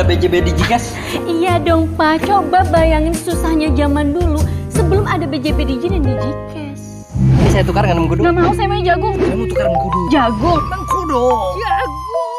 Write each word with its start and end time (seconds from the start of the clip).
ada 0.00 0.16
BJB 0.16 0.48
Digicash. 0.48 0.96
Iya 1.28 1.60
dong 1.60 1.92
Pak, 1.92 2.24
coba 2.24 2.64
bayangin 2.72 3.12
susahnya 3.12 3.68
zaman 3.76 4.16
dulu 4.16 4.40
sebelum 4.72 5.04
ada 5.04 5.28
BJB 5.28 5.60
Digi 5.68 5.92
dan 5.92 6.00
Digicast. 6.00 7.12
Ini 7.20 7.48
saya 7.52 7.60
tukar 7.68 7.84
dengan 7.84 8.08
kudu. 8.08 8.24
Gak 8.24 8.32
mau 8.32 8.48
saya 8.56 8.64
mau 8.72 8.80
jagung. 8.80 9.12
Saya 9.20 9.36
mau 9.36 9.44
tukar 9.44 9.68
dengan 9.68 9.82
kudu. 9.84 10.00
Jagung. 10.08 10.56
Dengan 10.64 10.82
kudu. 10.88 11.24
Jagung. 11.60 12.32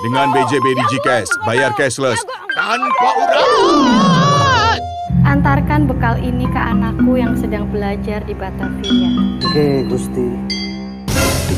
Dengan 0.00 0.26
BJB 0.32 0.66
Digicash, 0.80 1.30
bayar 1.44 1.76
cashless 1.76 2.24
tanpa 2.56 3.08
urat. 3.20 4.80
Antarkan 5.28 5.84
bekal 5.84 6.16
ini 6.24 6.48
ke 6.48 6.60
anakku 6.60 7.20
yang 7.20 7.36
sedang 7.36 7.68
belajar 7.68 8.24
di 8.24 8.32
Batavia. 8.32 9.12
Oke, 9.44 9.84
Gusti. 9.92 10.53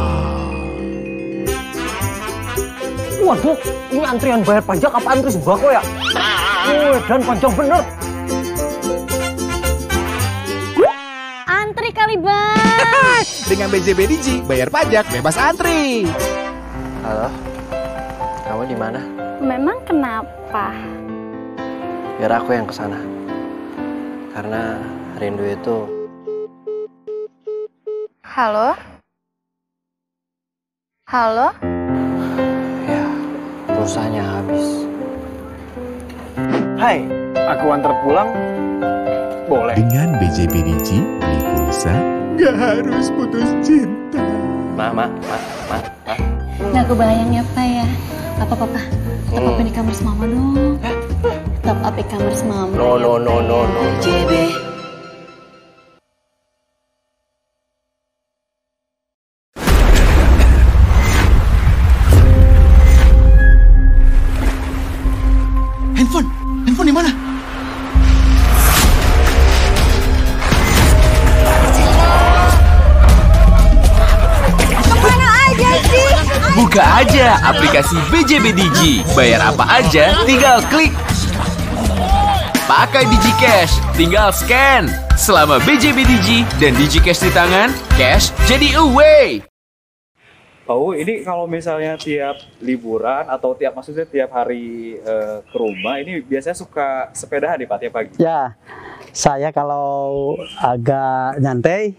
Waduh, 3.23 3.55
ini 3.95 4.03
antrian 4.03 4.43
bayar 4.43 4.59
pajak 4.67 4.91
apa 4.91 5.07
antri 5.07 5.31
sembako 5.31 5.71
ya? 5.71 5.79
Wih, 6.67 6.99
dan 7.07 7.23
panjang 7.23 7.55
bener. 7.55 7.79
Antri 11.47 11.95
kali 11.95 12.19
Bang. 12.19 12.59
Dengan 13.55 13.71
BJB 13.71 13.99
Digi, 14.03 14.43
bayar 14.43 14.67
pajak 14.67 15.07
bebas 15.15 15.39
antri. 15.39 16.11
Halo. 17.07 17.31
Kamu 18.43 18.67
di 18.67 18.75
mana? 18.75 18.99
Memang 19.39 19.79
kenapa? 19.87 20.75
Biar 22.15 22.31
aku 22.31 22.55
yang 22.55 22.63
ke 22.63 22.75
sana. 22.75 22.99
Karena 24.31 24.79
rindu 25.15 25.43
itu 25.43 25.77
Halo? 28.25 28.75
Halo? 31.07 31.47
ya 32.83 33.05
pulsanya 33.71 34.23
habis. 34.25 34.83
Hai, 36.75 37.07
aku 37.47 37.71
antar 37.71 37.95
pulang. 38.03 38.35
Boleh. 39.47 39.77
Dengan 39.79 40.19
BJB 40.19 40.51
Digi, 40.67 40.99
beli 41.21 41.39
pulsa, 41.55 41.93
gak 42.35 42.55
harus 42.59 43.07
putus 43.13 43.47
cinta. 43.63 44.19
Ma, 44.75 44.91
ma, 44.91 45.07
ma, 45.07 45.37
ma, 45.71 45.77
ma. 45.79 46.15
Nggak 46.73 46.85
kebayang 46.91 47.31
ya 47.31 47.43
Pak 47.55 47.67
ya. 47.69 47.87
Apa 48.41 48.53
papa? 48.57 48.81
Top 49.31 49.47
up 49.47 49.55
Hmm. 49.55 49.63
di 49.63 49.71
kamar 49.71 49.95
mama 50.03 50.25
dong. 50.27 50.75
Top 50.83 51.04
up 51.67 51.97
di 51.97 52.03
kamar 52.05 52.37
mama. 52.45 52.77
No, 52.77 52.97
no, 52.97 53.17
no, 53.17 53.41
no, 53.41 53.65
no. 53.65 53.81
JB. 53.97 54.33
Handphone, 65.97 66.27
handphone 66.69 66.85
di 66.85 66.93
mana? 66.93 67.11
Buka 76.55 76.83
aja 77.03 77.35
aplikasi 77.41 77.97
BJB 78.13 78.53
Digi. 78.53 78.93
Bayar 79.17 79.49
apa 79.49 79.65
aja, 79.81 80.13
tinggal 80.23 80.61
klik. 80.69 80.93
Pakai 82.65 83.05
DigiCash, 83.05 83.77
tinggal 83.93 84.33
scan. 84.33 84.89
Selama 85.13 85.61
BJB 85.69 86.01
Digi 86.01 86.41
dan 86.57 86.73
DigiCash 86.73 87.21
di 87.21 87.29
tangan, 87.29 87.69
cash 87.93 88.33
jadi 88.49 88.81
away. 88.81 89.45
Oh, 90.65 90.89
ini 90.97 91.21
kalau 91.21 91.45
misalnya 91.45 91.93
tiap 91.93 92.41
liburan 92.65 93.29
atau 93.29 93.53
tiap 93.53 93.77
maksudnya 93.77 94.09
tiap 94.09 94.33
hari 94.33 94.97
eh, 94.97 95.45
ke 95.45 95.57
rumah, 95.61 96.01
ini 96.01 96.25
biasanya 96.25 96.57
suka 96.57 97.13
sepedahan 97.13 97.61
nih 97.61 97.69
Pak 97.69 97.77
tiap 97.85 97.93
pagi. 97.93 98.17
Ya, 98.17 98.57
saya 99.13 99.53
kalau 99.53 100.33
agak 100.57 101.37
nyantai, 101.37 101.93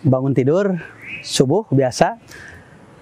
bangun 0.00 0.32
tidur, 0.32 0.80
subuh 1.20 1.68
biasa, 1.68 2.16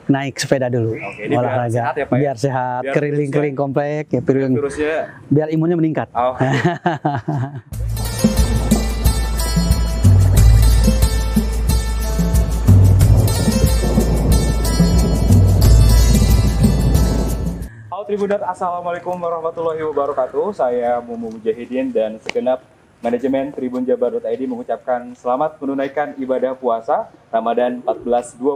naik 0.07 0.35
sepeda 0.37 0.69
dulu, 0.69 0.93
Oke, 0.93 1.23
ini 1.23 1.33
biar 1.33 1.43
olahraga, 1.43 1.73
sehat 1.73 1.95
ya, 1.95 2.05
Pak, 2.05 2.15
ya? 2.15 2.21
biar 2.21 2.37
sehat, 2.37 2.81
Biar 2.83 2.95
keliling-keliling 2.95 3.57
komplek, 3.57 4.05
ya, 4.09 4.21
keliling- 4.21 4.57
Terusnya, 4.57 4.97
biar 5.27 5.49
imunnya 5.49 5.77
meningkat. 5.77 6.09
oh, 6.13 6.35
Halo 17.87 18.03
Tribunat, 18.05 18.43
Assalamualaikum 18.43 19.15
warahmatullahi 19.15 19.79
wabarakatuh. 19.85 20.51
Saya 20.53 20.99
Mumu 20.99 21.31
Mujahidin 21.31 21.95
dan 21.95 22.19
segenap 22.19 22.65
manajemen 22.99 23.55
Tribun 23.55 23.85
Jabar.id 23.85 24.21
mengucapkan 24.43 25.15
selamat 25.15 25.57
menunaikan 25.57 26.17
ibadah 26.17 26.53
puasa 26.53 27.07
Ramadan 27.31 27.79
1422 27.81 28.51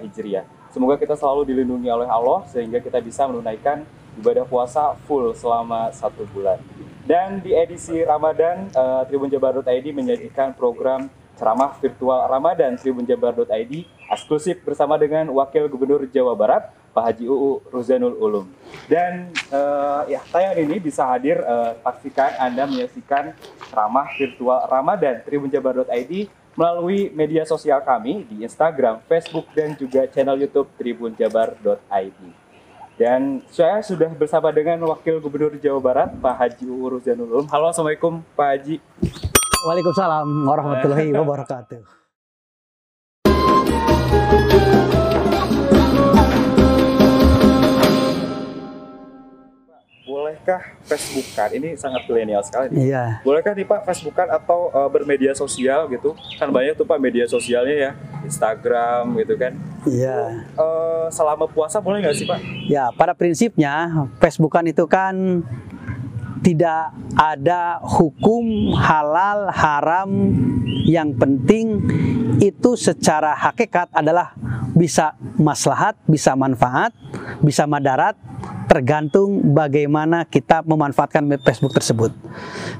Hijriah. 0.00 0.59
Semoga 0.70 0.94
kita 0.94 1.18
selalu 1.18 1.50
dilindungi 1.50 1.90
oleh 1.90 2.06
Allah 2.06 2.46
sehingga 2.46 2.78
kita 2.78 3.02
bisa 3.02 3.26
menunaikan 3.26 3.82
ibadah 4.22 4.46
puasa 4.46 4.94
full 5.06 5.34
selama 5.34 5.90
satu 5.90 6.22
bulan. 6.30 6.62
Dan 7.02 7.42
di 7.42 7.50
edisi 7.50 7.98
Ramadan, 8.06 8.70
eh, 8.70 9.02
Tribun 9.10 9.26
Jabar.id 9.26 9.86
menyajikan 9.90 10.54
program 10.54 11.10
ceramah 11.34 11.74
virtual 11.82 12.22
Ramadan 12.30 12.78
Tribun 12.78 13.02
Jabar.id 13.02 13.72
eksklusif 14.12 14.62
bersama 14.62 14.94
dengan 14.94 15.26
Wakil 15.34 15.66
Gubernur 15.66 16.06
Jawa 16.06 16.38
Barat, 16.38 16.70
Pak 16.94 17.02
Haji 17.02 17.26
UU 17.26 17.66
Ruzanul 17.66 18.14
Ulum. 18.22 18.46
Dan 18.86 19.34
eh, 19.34 20.02
ya 20.14 20.22
tayangan 20.30 20.58
ini 20.62 20.76
bisa 20.78 21.02
hadir 21.02 21.42
pastikan 21.82 22.30
Anda 22.38 22.70
menyaksikan 22.70 23.34
ceramah 23.66 24.06
virtual 24.14 24.70
Ramadan 24.70 25.18
Tribun 25.26 25.50
Jabar.id 25.50 26.30
melalui 26.60 27.08
media 27.16 27.48
sosial 27.48 27.80
kami 27.80 28.28
di 28.28 28.44
Instagram, 28.44 29.00
Facebook, 29.08 29.48
dan 29.56 29.72
juga 29.80 30.04
channel 30.12 30.36
YouTube 30.44 30.68
Tribun 30.76 31.16
Jabar.id. 31.16 32.20
Dan 33.00 33.40
saya 33.48 33.80
sudah 33.80 34.12
bersama 34.12 34.52
dengan 34.52 34.76
Wakil 34.92 35.24
Gubernur 35.24 35.56
Jawa 35.56 35.80
Barat, 35.80 36.12
Pak 36.20 36.34
Haji 36.36 36.68
UU 36.68 37.00
Ruzanul 37.00 37.32
Ulum. 37.32 37.46
Halo, 37.48 37.72
Assalamualaikum 37.72 38.20
Pak 38.36 38.48
Haji. 38.60 38.76
Waalaikumsalam 39.64 40.28
warahmatullahi 40.44 41.08
wabarakatuh. 41.24 41.99
Bolehkah 50.30 50.62
Facebookan? 50.86 51.48
Ini 51.58 51.68
sangat 51.74 52.06
milenial 52.06 52.42
sekali. 52.46 52.70
nih. 52.70 52.94
Iya, 52.94 53.04
Bolehkah 53.26 53.50
nih 53.50 53.66
Pak 53.66 53.82
Facebookan 53.82 54.30
atau 54.30 54.70
eh, 54.70 54.88
bermedia 54.94 55.34
sosial 55.34 55.90
gitu? 55.90 56.14
Kan 56.38 56.54
banyak 56.54 56.78
tuh 56.78 56.86
Pak 56.86 57.02
media 57.02 57.26
sosialnya 57.26 57.74
ya, 57.74 57.92
Instagram 58.22 59.18
gitu 59.18 59.34
kan. 59.34 59.58
iya. 59.90 60.46
Eh, 60.54 61.06
selama 61.10 61.50
puasa 61.50 61.82
boleh 61.82 62.06
nggak 62.06 62.14
sih 62.14 62.26
Pak? 62.30 62.38
Ya, 62.70 62.94
pada 62.94 63.10
prinsipnya 63.10 64.06
Facebookan 64.22 64.70
itu 64.70 64.86
kan 64.86 65.42
tidak 66.40 66.94
ada 67.18 67.82
hukum 67.84 68.72
halal 68.78 69.50
haram 69.52 70.08
yang 70.88 71.12
penting 71.12 71.84
itu 72.40 72.78
secara 72.78 73.36
hakikat 73.36 73.92
adalah 73.92 74.32
bisa 74.72 75.12
maslahat, 75.36 75.98
bisa 76.08 76.32
manfaat, 76.32 76.96
bisa 77.44 77.68
madarat 77.68 78.16
tergantung 78.70 79.50
bagaimana 79.50 80.22
kita 80.22 80.62
memanfaatkan 80.62 81.26
Facebook 81.42 81.74
tersebut. 81.74 82.14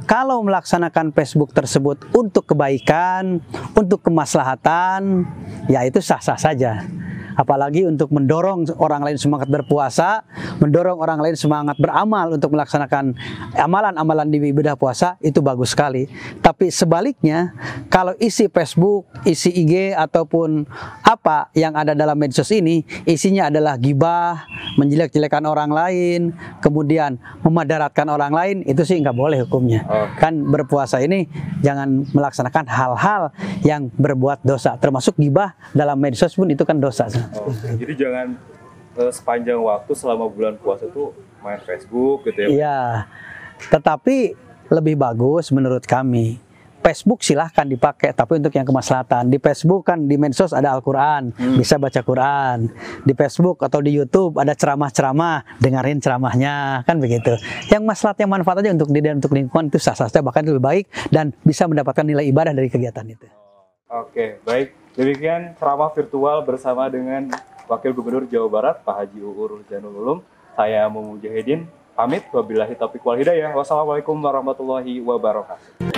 Kalau 0.07 0.39
melaksanakan 0.47 1.11
Facebook 1.11 1.51
tersebut 1.51 2.07
untuk 2.15 2.47
kebaikan, 2.55 3.43
untuk 3.75 3.99
kemaslahatan, 4.07 5.27
ya 5.67 5.83
itu 5.83 5.99
sah-sah 5.99 6.39
saja 6.39 6.87
apalagi 7.35 7.87
untuk 7.87 8.11
mendorong 8.11 8.67
orang 8.79 9.03
lain 9.07 9.19
semangat 9.19 9.49
berpuasa, 9.51 10.25
mendorong 10.59 10.99
orang 10.99 11.21
lain 11.21 11.37
semangat 11.37 11.77
beramal 11.79 12.35
untuk 12.35 12.55
melaksanakan 12.55 13.15
amalan-amalan 13.57 14.29
di 14.31 14.39
ibadah 14.51 14.75
puasa 14.75 15.17
itu 15.21 15.39
bagus 15.43 15.73
sekali. 15.73 16.07
Tapi 16.41 16.73
sebaliknya, 16.73 17.55
kalau 17.93 18.15
isi 18.19 18.49
Facebook, 18.51 19.09
isi 19.27 19.53
IG 19.53 19.95
ataupun 19.95 20.65
apa 21.05 21.51
yang 21.55 21.75
ada 21.77 21.93
dalam 21.97 22.17
medsos 22.17 22.49
ini, 22.55 22.83
isinya 23.05 23.49
adalah 23.53 23.77
gibah, 23.77 24.47
menjelek-jelekan 24.79 25.45
orang 25.47 25.71
lain, 25.71 26.21
kemudian 26.65 27.19
memadaratkan 27.43 28.07
orang 28.09 28.33
lain, 28.33 28.57
itu 28.65 28.83
sih 28.87 28.99
nggak 29.01 29.17
boleh 29.17 29.39
hukumnya. 29.45 29.85
Oke. 29.87 30.23
Kan 30.23 30.47
berpuasa 30.47 31.03
ini 31.03 31.27
jangan 31.61 32.07
melaksanakan 32.11 32.65
hal-hal 32.69 33.23
yang 33.67 33.89
berbuat 33.95 34.43
dosa, 34.47 34.77
termasuk 34.81 35.17
gibah 35.19 35.55
dalam 35.77 35.99
medsos 36.01 36.33
pun 36.33 36.49
itu 36.49 36.63
kan 36.65 36.79
dosa. 36.79 37.11
Oh, 37.37 37.53
jadi 37.79 37.93
jangan 37.97 38.27
eh, 38.99 39.13
sepanjang 39.13 39.61
waktu 39.61 39.93
selama 39.97 40.27
bulan 40.31 40.55
puasa 40.61 40.89
tuh 40.91 41.15
main 41.41 41.61
Facebook 41.65 42.29
gitu 42.29 42.39
ya. 42.47 42.49
Iya, 42.49 42.81
tetapi 43.73 44.37
lebih 44.71 44.95
bagus 44.97 45.51
menurut 45.51 45.83
kami 45.83 46.39
Facebook 46.81 47.21
silahkan 47.21 47.69
dipakai, 47.69 48.17
tapi 48.17 48.41
untuk 48.41 48.57
yang 48.57 48.65
kemaslahatan. 48.65 49.29
Di 49.29 49.37
Facebook 49.37 49.85
kan 49.85 50.09
di 50.09 50.17
medsos 50.17 50.57
ada 50.57 50.73
Al-Quran, 50.73 51.37
bisa 51.61 51.77
baca 51.77 52.01
Quran. 52.01 52.73
Di 53.05 53.13
Facebook 53.13 53.61
atau 53.61 53.85
di 53.85 53.93
YouTube 53.93 54.41
ada 54.41 54.57
ceramah-ceramah, 54.57 55.61
dengerin 55.61 56.01
ceramahnya, 56.01 56.83
kan 56.89 56.97
begitu. 56.97 57.37
Yang 57.69 57.83
maslahat 57.85 58.17
yang 58.25 58.33
manfaat 58.33 58.65
aja 58.65 58.73
untuk 58.73 58.89
diri 58.89 59.13
dan 59.13 59.21
untuk 59.21 59.37
lingkungan 59.37 59.69
itu 59.69 59.77
sah-sah 59.77 60.09
saja, 60.09 60.25
bahkan 60.25 60.41
itu 60.41 60.57
lebih 60.57 60.67
baik 60.67 60.85
dan 61.13 61.37
bisa 61.45 61.69
mendapatkan 61.69 62.05
nilai 62.05 62.25
ibadah 62.33 62.57
dari 62.57 62.73
kegiatan 62.73 63.05
itu. 63.05 63.29
Oke, 63.93 64.41
baik. 64.49 64.80
Demikian 64.99 65.55
ceramah 65.55 65.95
virtual 65.95 66.43
bersama 66.43 66.91
dengan 66.91 67.31
Wakil 67.71 67.95
Gubernur 67.95 68.27
Jawa 68.27 68.49
Barat, 68.51 68.77
Pak 68.83 69.07
Haji 69.07 69.23
Uur 69.23 69.63
Janul 69.71 69.95
Ulum. 69.95 70.19
Saya 70.59 70.91
Mumu 70.91 71.15
Mujahidin, 71.15 71.71
pamit. 71.95 72.27
Wabillahi 72.35 72.75
taufiq 72.75 73.07
wal 73.07 73.15
hidayah. 73.23 73.55
Wassalamualaikum 73.55 74.19
warahmatullahi 74.19 74.99
wabarakatuh. 74.99 75.90